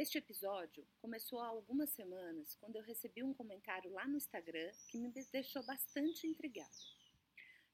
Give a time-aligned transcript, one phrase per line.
[0.00, 4.96] Este episódio começou há algumas semanas quando eu recebi um comentário lá no Instagram que
[4.96, 6.70] me deixou bastante intrigada.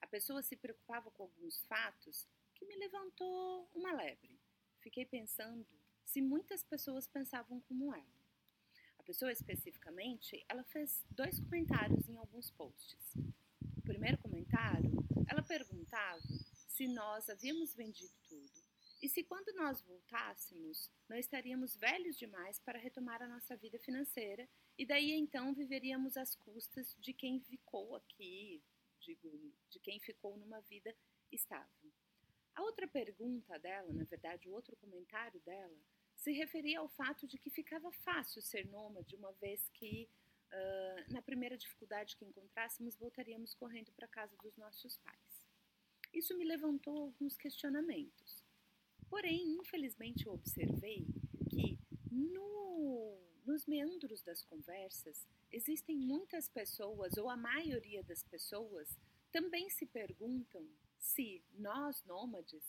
[0.01, 4.41] A pessoa se preocupava com alguns fatos que me levantou uma lebre.
[4.81, 5.67] Fiquei pensando
[6.03, 8.17] se muitas pessoas pensavam como ela.
[8.99, 13.17] A pessoa especificamente, ela fez dois comentários em alguns posts.
[13.77, 14.91] O primeiro comentário,
[15.29, 16.23] ela perguntava
[16.69, 18.15] se nós havíamos vendido
[19.05, 24.49] e se quando nós voltássemos, não estaríamos velhos demais para retomar a nossa vida financeira
[24.79, 28.65] e daí então viveríamos às custas de quem ficou aqui,
[28.99, 30.97] digo, de quem ficou numa vida
[31.31, 31.93] estável.
[32.55, 35.77] A outra pergunta dela, na verdade, o outro comentário dela,
[36.17, 40.09] se referia ao fato de que ficava fácil ser nômade, uma vez que,
[40.51, 45.47] uh, na primeira dificuldade que encontrássemos, voltaríamos correndo para a casa dos nossos pais.
[46.11, 48.44] Isso me levantou alguns questionamentos.
[49.15, 51.07] Porém, infelizmente, eu observei
[51.49, 51.79] que
[52.11, 58.99] no, nos meandros das conversas existem muitas pessoas, ou a maioria das pessoas,
[59.31, 62.65] também se perguntam se nós, nômades,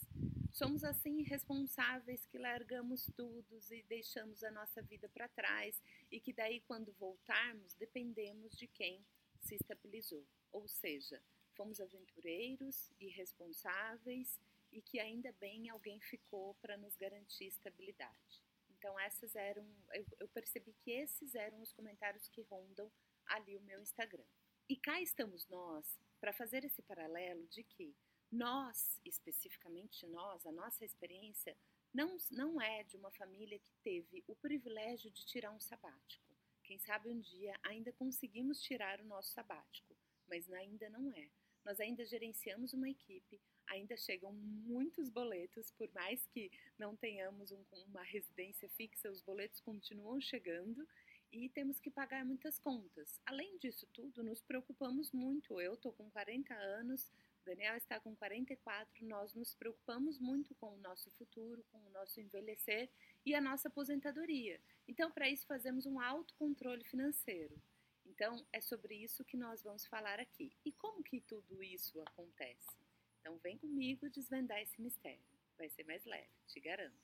[0.54, 5.82] somos assim responsáveis que largamos tudo e deixamos a nossa vida para trás
[6.12, 9.04] e que daí, quando voltarmos, dependemos de quem
[9.40, 10.24] se estabilizou.
[10.52, 11.20] Ou seja,
[11.56, 14.40] fomos aventureiros, irresponsáveis
[14.76, 18.44] e que ainda bem alguém ficou para nos garantir estabilidade.
[18.70, 22.92] Então essas eram, eu, eu percebi que esses eram os comentários que rondam
[23.26, 24.26] ali o meu Instagram.
[24.68, 27.96] E cá estamos nós para fazer esse paralelo de que
[28.30, 31.56] nós, especificamente nós, a nossa experiência
[31.94, 36.36] não, não é de uma família que teve o privilégio de tirar um sabático.
[36.64, 39.96] Quem sabe um dia ainda conseguimos tirar o nosso sabático,
[40.28, 41.30] mas ainda não é.
[41.66, 47.64] Nós ainda gerenciamos uma equipe, ainda chegam muitos boletos, por mais que não tenhamos um,
[47.88, 50.88] uma residência fixa, os boletos continuam chegando
[51.32, 53.20] e temos que pagar muitas contas.
[53.26, 55.60] Além disso tudo, nos preocupamos muito.
[55.60, 57.12] Eu estou com 40 anos,
[57.44, 62.22] Daniel está com 44, nós nos preocupamos muito com o nosso futuro, com o nosso
[62.22, 62.90] envelhecer
[63.26, 64.60] e a nossa aposentadoria.
[64.88, 67.60] Então, para isso, fazemos um autocontrole financeiro.
[68.16, 70.50] Então, é sobre isso que nós vamos falar aqui.
[70.64, 72.78] E como que tudo isso acontece?
[73.20, 75.20] Então vem comigo desvendar esse mistério.
[75.58, 76.96] Vai ser mais leve, te garanto.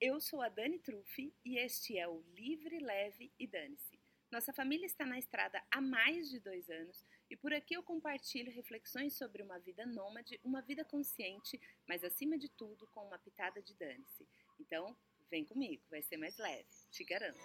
[0.00, 4.00] Eu sou a Dani Truffi e este é o Livre, Leve e Dane-se.
[4.30, 8.50] Nossa família está na estrada há mais de dois anos e por aqui eu compartilho
[8.50, 13.60] reflexões sobre uma vida nômade, uma vida consciente, mas acima de tudo com uma pitada
[13.60, 14.26] de dane-se.
[14.58, 14.96] Então,
[15.30, 17.40] vem comigo, vai ser mais leve, te garanto.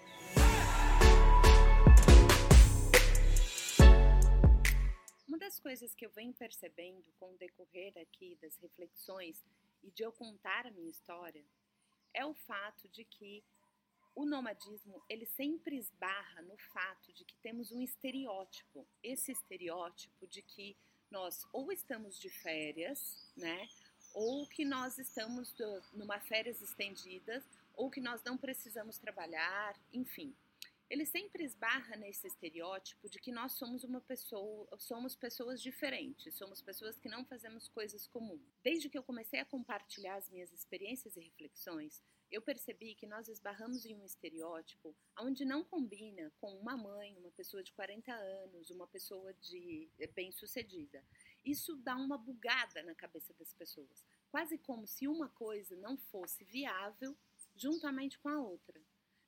[5.28, 9.44] Uma das coisas que eu venho percebendo com o decorrer aqui das reflexões
[9.84, 11.46] e de eu contar a minha história
[12.14, 13.44] é o fato de que
[14.14, 20.42] o nomadismo ele sempre esbarra no fato de que temos um estereótipo, esse estereótipo de
[20.42, 20.78] que
[21.10, 23.68] nós ou estamos de férias, né,
[24.14, 27.44] ou que nós estamos do, numa férias estendidas,
[27.74, 30.36] ou que nós não precisamos trabalhar, enfim
[30.92, 36.62] ele sempre esbarra nesse estereótipo de que nós somos uma pessoa, somos pessoas diferentes, somos
[36.62, 38.60] pessoas que não fazemos coisas comuns.
[38.62, 43.30] Desde que eu comecei a compartilhar as minhas experiências e reflexões, eu percebi que nós
[43.30, 48.70] esbarramos em um estereótipo onde não combina com uma mãe, uma pessoa de 40 anos,
[48.70, 51.02] uma pessoa de eh, bem-sucedida.
[51.46, 56.44] Isso dá uma bugada na cabeça das pessoas, quase como se uma coisa não fosse
[56.44, 57.16] viável
[57.62, 58.82] juntamente com a outra.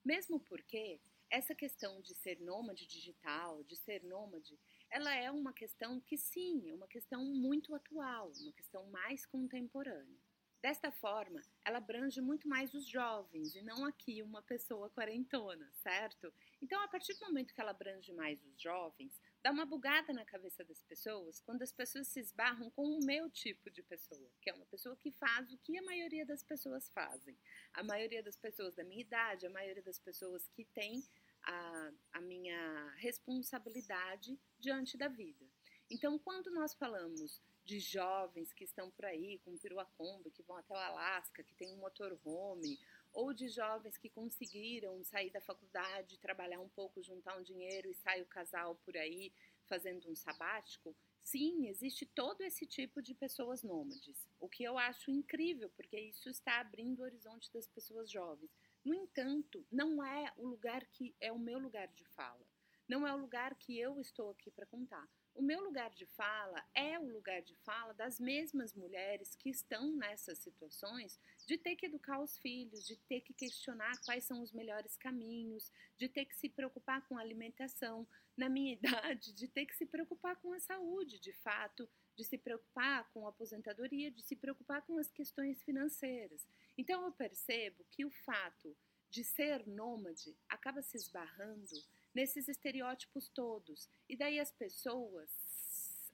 [0.04, 1.00] Mesmo porque
[1.30, 6.70] essa questão de ser nômade digital, de ser nômade, ela é uma questão que sim,
[6.70, 10.20] é uma questão muito atual, uma questão mais contemporânea.
[10.62, 16.34] Desta forma, ela abrange muito mais os jovens e não aqui uma pessoa quarentona, certo?
[16.62, 20.24] Então, a partir do momento que ela abrange mais os jovens, dá uma bugada na
[20.24, 24.50] cabeça das pessoas quando as pessoas se esbarram com o meu tipo de pessoa, que
[24.50, 27.38] é uma pessoa que faz o que a maioria das pessoas fazem.
[27.74, 31.04] A maioria das pessoas da minha idade, a maioria das pessoas que tem
[31.44, 35.46] a, a minha responsabilidade diante da vida.
[35.90, 40.74] Então, quando nós falamos de jovens que estão por aí com piruacombo, que vão até
[40.74, 42.80] o Alasca, que tem um motorhome,
[43.14, 47.94] ou de jovens que conseguiram sair da faculdade, trabalhar um pouco, juntar um dinheiro e
[47.94, 49.32] sai o casal por aí
[49.66, 54.28] fazendo um sabático, sim, existe todo esse tipo de pessoas nômades.
[54.40, 58.52] O que eu acho incrível, porque isso está abrindo o horizonte das pessoas jovens.
[58.84, 62.46] No entanto, não é o lugar que é o meu lugar de fala.
[62.88, 65.08] Não é o lugar que eu estou aqui para contar.
[65.36, 69.96] O meu lugar de fala é o lugar de fala das mesmas mulheres que estão
[69.96, 74.52] nessas situações de ter que educar os filhos, de ter que questionar quais são os
[74.52, 78.08] melhores caminhos, de ter que se preocupar com a alimentação,
[78.38, 82.38] na minha idade, de ter que se preocupar com a saúde, de fato, de se
[82.38, 86.48] preocupar com a aposentadoria, de se preocupar com as questões financeiras.
[86.78, 88.76] Então eu percebo que o fato
[89.10, 91.76] de ser nômade acaba se esbarrando
[92.14, 93.90] nesses estereótipos todos.
[94.08, 95.30] E daí as pessoas,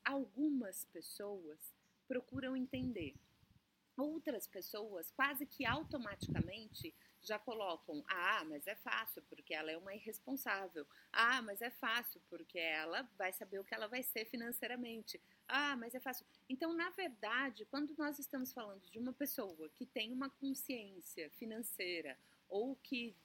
[0.04, 1.60] algumas pessoas,
[2.08, 3.16] procuram entender.
[3.98, 9.94] Outras pessoas quase que automaticamente já colocam: ah, mas é fácil porque ela é uma
[9.94, 10.88] irresponsável.
[11.12, 15.22] Ah, mas é fácil porque ela vai saber o que ela vai ser financeiramente.
[15.48, 16.26] Ah, mas é fácil.
[16.48, 22.18] Então, na verdade, quando nós estamos falando de uma pessoa que tem uma consciência financeira
[22.48, 23.16] ou que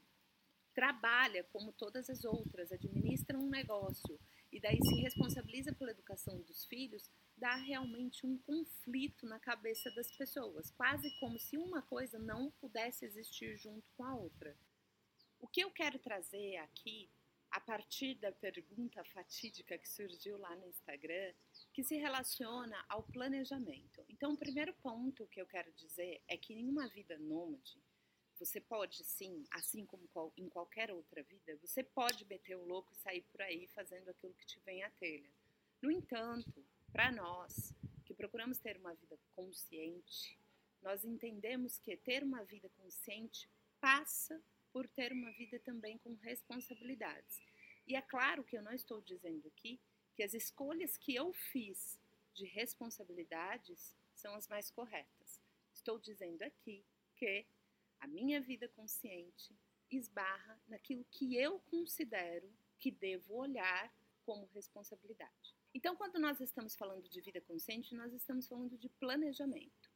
[0.75, 4.19] trabalha como todas as outras, administra um negócio
[4.53, 10.11] e daí se responsabiliza pela educação dos filhos, dá realmente um conflito na cabeça das
[10.17, 14.57] pessoas, quase como se uma coisa não pudesse existir junto com a outra.
[15.41, 17.11] O que eu quero trazer aqui,
[17.51, 21.33] a partir da pergunta fatídica que surgiu lá no Instagram,
[21.73, 24.05] que se relaciona ao planejamento.
[24.09, 27.81] Então, o primeiro ponto que eu quero dizer é que em uma vida nômade,
[28.39, 32.97] você pode sim, assim como em qualquer outra vida, você pode meter o louco e
[32.97, 35.31] sair por aí fazendo aquilo que te vem à telha.
[35.81, 40.39] No entanto, para nós que procuramos ter uma vida consciente,
[40.83, 43.49] nós entendemos que ter uma vida consciente
[43.81, 44.41] passa
[44.73, 47.41] por ter uma vida também com responsabilidades.
[47.87, 49.81] E é claro que eu não estou dizendo aqui
[50.15, 51.99] que as escolhas que eu fiz
[52.33, 55.41] de responsabilidades são as mais corretas.
[55.73, 56.85] Estou dizendo aqui
[57.17, 57.47] que
[58.05, 59.57] a minha vida consciente
[59.91, 63.91] esbarra naquilo que eu considero que devo olhar
[64.27, 65.55] como responsabilidade.
[65.73, 69.91] Então, quando nós estamos falando de vida consciente, nós estamos falando de planejamento.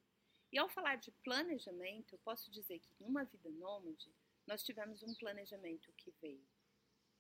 [0.51, 4.11] E ao falar de planejamento, eu posso dizer que numa vida nômade,
[4.47, 6.49] nós tivemos um planejamento que veio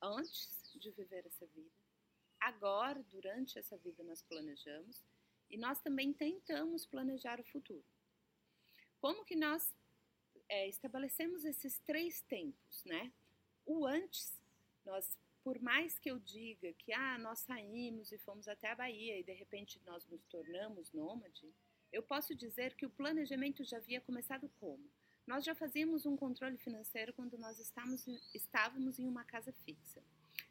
[0.00, 1.76] antes de viver essa vida,
[2.40, 5.04] agora, durante essa vida, nós planejamos
[5.50, 7.84] e nós também tentamos planejar o futuro.
[8.98, 9.74] Como que nós
[10.48, 13.12] é, estabelecemos esses três tempos, né?
[13.66, 14.40] O antes,
[14.84, 19.18] nós, por mais que eu diga que ah, nós saímos e fomos até a Bahia
[19.18, 21.52] e de repente nós nos tornamos nômade,
[21.92, 24.84] eu posso dizer que o planejamento já havia começado como?
[25.26, 30.02] Nós já fazíamos um controle financeiro quando nós estávamos, estávamos em uma casa fixa.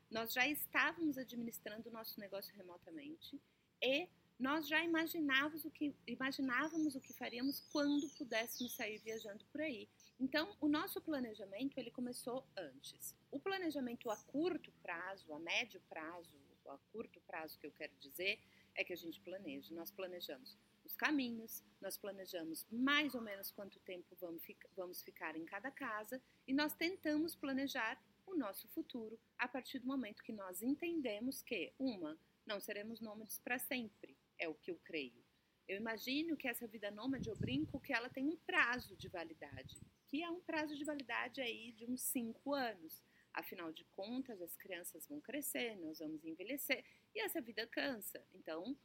[0.10, 3.42] Nós já estávamos administrando o nosso negócio remotamente
[3.82, 4.08] e
[4.40, 9.90] nós já imaginávamos o que imaginávamos o que faríamos quando pudéssemos sair viajando por aí.
[10.20, 13.16] Então, o nosso planejamento ele começou antes.
[13.32, 16.36] O planejamento a curto prazo, a médio prazo,
[16.68, 18.40] a curto prazo que eu quero dizer
[18.76, 19.74] é que a gente planeja.
[19.74, 20.56] Nós planejamos
[20.86, 24.42] os caminhos, nós planejamos mais ou menos quanto tempo vamos,
[24.76, 29.88] vamos ficar em cada casa e nós tentamos planejar o nosso futuro a partir do
[29.88, 34.78] momento que nós entendemos que, uma, não seremos nômades para sempre é o que eu
[34.84, 35.24] creio.
[35.68, 39.78] Eu imagino que essa vida nômade, eu brinco que ela tem um prazo de validade,
[40.08, 43.04] que é um prazo de validade aí de uns 5 anos.
[43.34, 48.26] Afinal de contas, as crianças vão crescer, nós vamos envelhecer e essa vida cansa.
[48.34, 48.76] Então,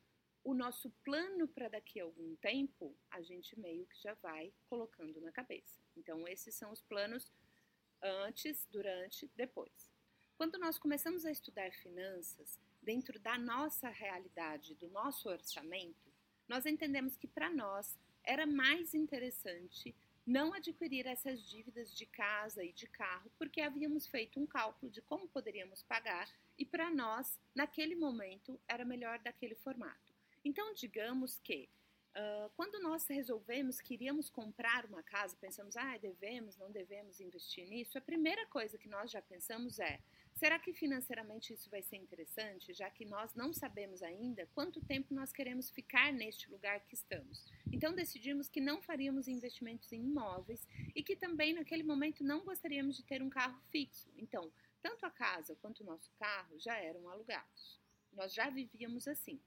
[0.44, 5.20] o nosso plano para daqui a algum tempo, a gente meio que já vai colocando
[5.20, 5.81] na cabeça.
[5.96, 7.32] Então, esses são os planos
[8.02, 9.92] antes, durante, depois.
[10.37, 16.12] Quando nós começamos a estudar finanças, dentro da nossa realidade, do nosso orçamento,
[16.49, 22.73] nós entendemos que para nós era mais interessante não adquirir essas dívidas de casa e
[22.73, 27.97] de carro, porque havíamos feito um cálculo de como poderíamos pagar e para nós, naquele
[27.97, 30.15] momento, era melhor daquele formato.
[30.45, 31.69] Então, digamos que
[32.17, 37.67] uh, quando nós resolvemos que iríamos comprar uma casa, pensamos, ah, devemos, não devemos investir
[37.67, 40.01] nisso, a primeira coisa que nós já pensamos é
[40.35, 45.15] Será que financeiramente isso vai ser interessante, já que nós não sabemos ainda quanto tempo
[45.15, 47.45] nós queremos ficar neste lugar que estamos?
[47.71, 52.97] Então decidimos que não faríamos investimentos em imóveis e que também naquele momento não gostaríamos
[52.97, 54.11] de ter um carro fixo.
[54.17, 57.81] Então, tanto a casa quanto o nosso carro já eram alugados.
[58.12, 59.41] Nós já vivíamos assim.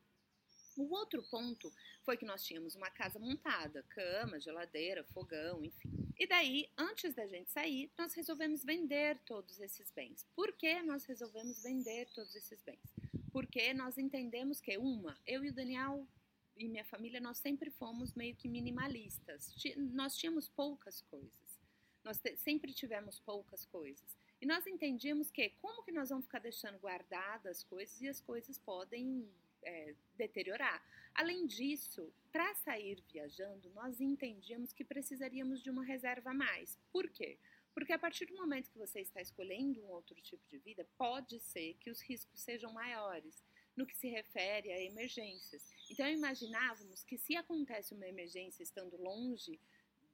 [0.78, 1.72] O outro ponto
[2.04, 6.05] foi que nós tínhamos uma casa montada, cama, geladeira, fogão, enfim.
[6.18, 10.26] E daí, antes da gente sair, nós resolvemos vender todos esses bens.
[10.36, 12.96] Por que nós resolvemos vender todos esses bens?
[13.32, 16.08] Porque nós entendemos que, uma, eu e o Daniel
[16.56, 19.54] e minha família, nós sempre fomos meio que minimalistas.
[19.92, 21.60] Nós tínhamos poucas coisas.
[22.02, 24.16] Nós sempre tivemos poucas coisas.
[24.40, 28.22] E nós entendíamos que como que nós vamos ficar deixando guardadas as coisas e as
[28.22, 29.28] coisas podem
[29.66, 30.82] é, deteriorar.
[31.14, 36.78] Além disso, para sair viajando, nós entendíamos que precisaríamos de uma reserva a mais.
[36.92, 37.38] Por quê?
[37.74, 41.40] Porque a partir do momento que você está escolhendo um outro tipo de vida, pode
[41.40, 43.44] ser que os riscos sejam maiores
[43.76, 45.70] no que se refere a emergências.
[45.90, 49.60] Então, imaginávamos que se acontece uma emergência estando longe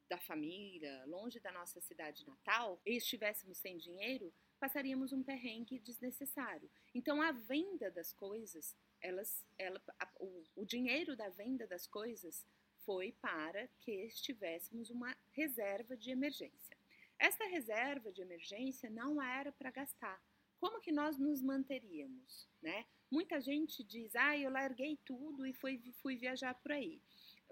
[0.09, 6.69] da família, longe da nossa cidade natal, e estivéssemos sem dinheiro, passaríamos um perrengue desnecessário.
[6.93, 12.45] Então, a venda das coisas, elas, ela, a, o, o dinheiro da venda das coisas
[12.85, 16.77] foi para que estivéssemos uma reserva de emergência.
[17.19, 20.21] Essa reserva de emergência não era para gastar.
[20.59, 22.85] Como que nós nos manteríamos, né?
[23.09, 27.01] Muita gente diz, ah, eu larguei tudo e fui, fui viajar por aí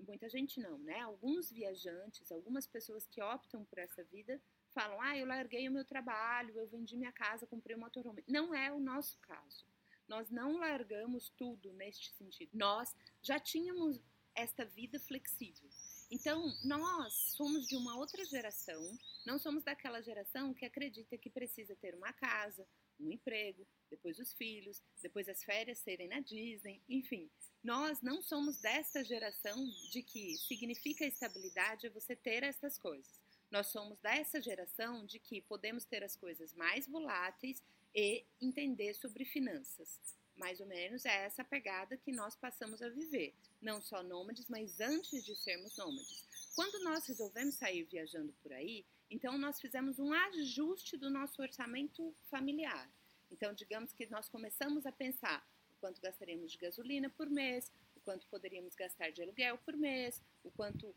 [0.01, 0.99] muita gente não, né?
[1.01, 4.41] Alguns viajantes, algumas pessoas que optam por essa vida
[4.71, 8.23] falam: ah, eu larguei o meu trabalho, eu vendi minha casa, comprei um motorhome.
[8.27, 9.65] Não é o nosso caso.
[10.09, 12.49] Nós não largamos tudo neste sentido.
[12.53, 14.01] Nós já tínhamos
[14.35, 15.69] esta vida flexível.
[16.11, 21.75] Então, nós somos de uma outra geração, não somos daquela geração que acredita que precisa
[21.75, 22.67] ter uma casa,
[22.99, 27.29] um emprego, depois os filhos, depois as férias serem na Disney, enfim.
[27.63, 33.19] Nós não somos dessa geração de que significa estabilidade é você ter essas coisas.
[33.51, 39.25] Nós somos dessa geração de que podemos ter as coisas mais voláteis e entender sobre
[39.25, 39.99] finanças.
[40.35, 43.35] Mais ou menos é essa pegada que nós passamos a viver.
[43.61, 46.25] Não só nômades, mas antes de sermos nômades.
[46.55, 52.15] Quando nós resolvemos sair viajando por aí, então nós fizemos um ajuste do nosso orçamento
[52.29, 52.89] familiar.
[53.29, 55.45] Então, digamos que nós começamos a pensar
[55.79, 60.51] quanto gastaríamos de gasolina por mês, o quanto poderíamos gastar de aluguel por mês, o
[60.51, 60.95] quanto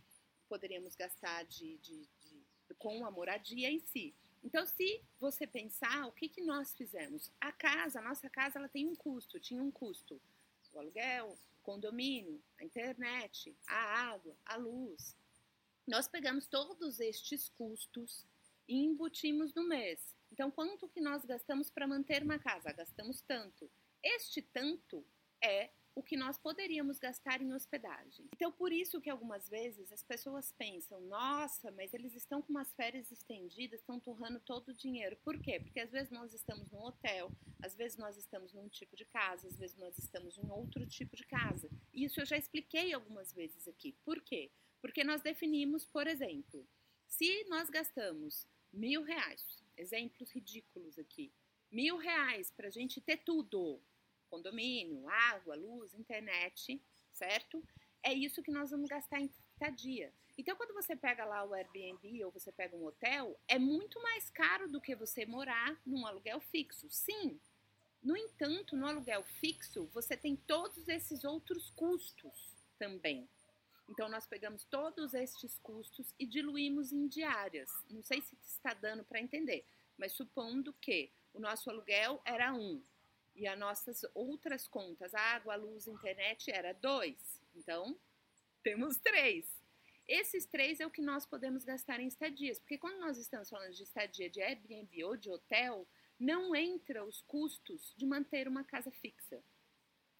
[0.49, 2.42] poderíamos gastar de, de, de
[2.78, 4.14] com a moradia em si.
[4.42, 7.30] Então, se você pensar, o que, que nós fizemos?
[7.40, 10.20] A casa, a nossa casa, ela tem um custo, tinha um custo.
[10.72, 15.16] O aluguel, o condomínio, a internet, a água, a luz.
[15.87, 18.26] Nós pegamos todos estes custos
[18.66, 20.14] e embutimos no mês.
[20.32, 22.72] Então, quanto que nós gastamos para manter uma casa?
[22.72, 23.70] Gastamos tanto.
[24.02, 25.04] Este tanto
[25.42, 28.28] é o que nós poderíamos gastar em hospedagem.
[28.34, 32.72] Então, por isso que algumas vezes as pessoas pensam: nossa, mas eles estão com umas
[32.75, 35.16] férias estendidas, estão torrando todo o dinheiro.
[35.25, 35.61] Por quê?
[35.61, 37.30] Porque às vezes nós estamos num hotel,
[37.62, 41.16] às vezes nós estamos num tipo de casa, às vezes nós estamos em outro tipo
[41.16, 41.68] de casa.
[41.92, 43.92] Isso eu já expliquei algumas vezes aqui.
[44.04, 44.50] Por quê?
[44.80, 46.66] Porque nós definimos, por exemplo,
[47.06, 51.32] se nós gastamos mil reais, exemplos ridículos aqui,
[51.70, 53.80] mil reais para a gente ter tudo
[54.32, 57.62] condomínio, água, luz, internet, certo?
[58.02, 60.10] É isso que nós vamos gastar em estadia.
[60.38, 64.30] Então, quando você pega lá o Airbnb ou você pega um hotel, é muito mais
[64.30, 66.88] caro do que você morar num aluguel fixo.
[66.90, 67.38] Sim.
[68.02, 73.28] No entanto, no aluguel fixo, você tem todos esses outros custos também.
[73.86, 77.70] Então, nós pegamos todos estes custos e diluímos em diárias.
[77.90, 79.66] Não sei se está dando para entender,
[79.98, 82.82] mas supondo que o nosso aluguel era um,
[83.34, 87.40] e as nossas outras contas, água, luz, internet, era dois.
[87.54, 87.98] Então,
[88.62, 89.46] temos três.
[90.06, 93.72] Esses três é o que nós podemos gastar em estadias, porque quando nós estamos falando
[93.72, 98.90] de estadia de Airbnb ou de hotel, não entra os custos de manter uma casa
[98.90, 99.42] fixa.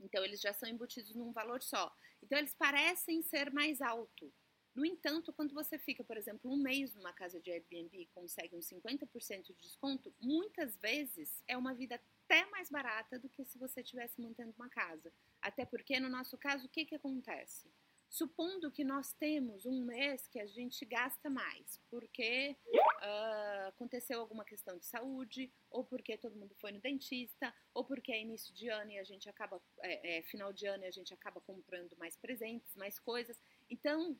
[0.01, 1.95] Então, eles já são embutidos num valor só.
[2.23, 4.33] Então, eles parecem ser mais alto.
[4.75, 8.57] No entanto, quando você fica, por exemplo, um mês numa casa de Airbnb e consegue
[8.57, 12.01] um 50% de desconto, muitas vezes é uma vida
[12.33, 15.13] até mais barata do que se você estivesse mantendo uma casa.
[15.43, 17.71] Até porque, no nosso caso, o que, que acontece?
[18.09, 24.45] Supondo que nós temos um mês que a gente gasta mais, porque uh, aconteceu alguma
[24.47, 28.69] questão de saúde, ou porque todo mundo foi no dentista, ou porque é início de
[28.69, 31.95] ano e a gente acaba, é, é, final de ano e a gente acaba comprando
[31.99, 33.39] mais presentes, mais coisas.
[33.69, 34.19] Então,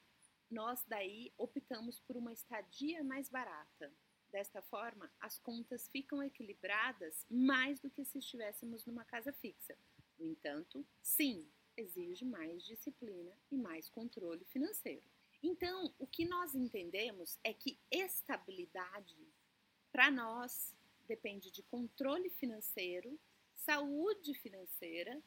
[0.51, 3.91] nós daí optamos por uma estadia mais barata.
[4.33, 9.77] Desta forma, as contas ficam equilibradas mais do que se estivéssemos numa casa fixa.
[10.19, 11.47] No entanto, sim,
[11.77, 15.05] exige mais disciplina e mais controle financeiro.
[15.43, 19.19] Então, o que nós entendemos é que estabilidade,
[19.93, 20.75] para nós,
[21.07, 23.21] depende de controle financeiro,
[23.55, 25.23] saúde financeira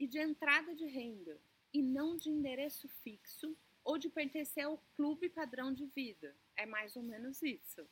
[0.00, 1.40] e de entrada de renda,
[1.72, 6.34] e não de endereço fixo ou de pertencer ao clube padrão de vida.
[6.56, 7.88] É mais ou menos isso.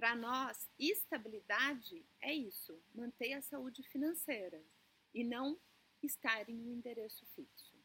[0.00, 4.64] Para nós, estabilidade é isso, manter a saúde financeira
[5.12, 5.60] e não
[6.02, 7.76] estar em um endereço fixo.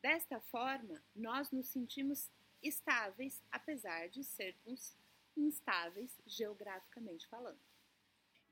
[0.00, 2.30] Desta forma, nós nos sentimos
[2.62, 4.96] estáveis, apesar de sermos
[5.36, 7.58] instáveis geograficamente falando.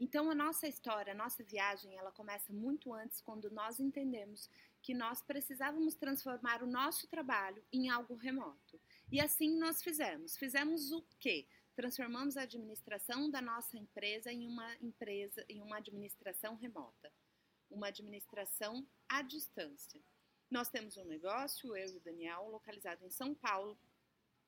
[0.01, 4.51] Então, a nossa história, a nossa viagem, ela começa muito antes quando nós entendemos
[4.83, 8.81] que nós precisávamos transformar o nosso trabalho em algo remoto.
[9.13, 10.37] E assim nós fizemos.
[10.37, 11.47] Fizemos o quê?
[11.75, 17.11] Transformamos a administração da nossa empresa em uma empresa, em uma administração remota,
[17.71, 20.01] uma administração à distância.
[20.51, 23.79] Nós temos um negócio, eu e o Daniel, localizado em São Paulo.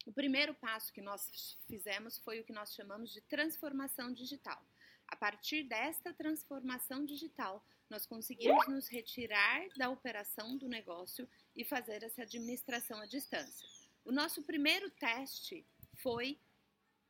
[0.05, 4.63] O primeiro passo que nós fizemos foi o que nós chamamos de transformação digital.
[5.07, 11.27] A partir desta transformação digital, nós conseguimos nos retirar da operação do negócio
[11.57, 13.67] e fazer essa administração à distância.
[14.05, 15.67] O nosso primeiro teste
[16.03, 16.39] foi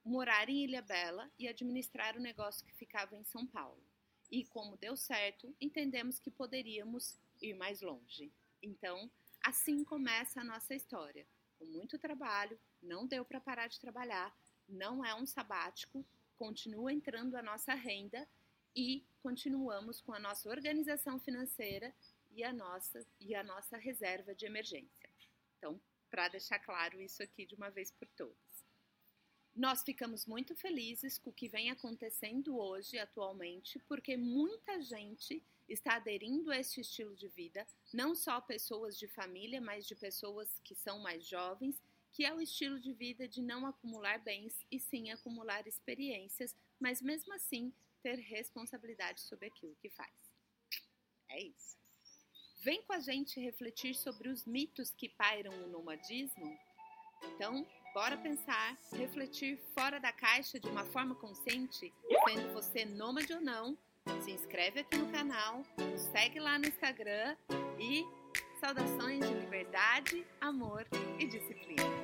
[0.05, 3.83] morar em Ilha Bela e administrar o negócio que ficava em São Paulo.
[4.31, 8.33] E como deu certo, entendemos que poderíamos ir mais longe.
[8.63, 9.11] Então,
[9.43, 11.27] assim começa a nossa história.
[11.59, 14.37] Com muito trabalho, não deu para parar de trabalhar,
[14.69, 16.05] não é um sabático,
[16.37, 18.27] continua entrando a nossa renda
[18.75, 21.95] e continuamos com a nossa organização financeira
[22.33, 25.09] e a nossa e a nossa reserva de emergência.
[25.57, 25.81] Então,
[26.11, 28.54] para deixar claro isso aqui de uma vez por todas.
[29.55, 35.95] Nós ficamos muito felizes com o que vem acontecendo hoje, atualmente, porque muita gente está
[35.97, 40.75] aderindo a este estilo de vida, não só pessoas de família, mas de pessoas que
[40.75, 41.81] são mais jovens,
[42.13, 47.01] que é o estilo de vida de não acumular bens e sim acumular experiências, mas
[47.01, 50.13] mesmo assim ter responsabilidade sobre aquilo que faz.
[51.29, 51.77] É isso.
[52.59, 56.59] Vem com a gente refletir sobre os mitos que pairam no nomadismo?
[57.23, 61.95] Então, bora pensar, refletir fora da caixa de uma forma consciente,
[62.29, 63.79] sendo você nômade ou não
[64.21, 67.37] se inscreve aqui no canal, nos segue lá no Instagram
[67.79, 68.05] e
[68.61, 70.85] saudações de liberdade, amor
[71.19, 72.04] e disciplina.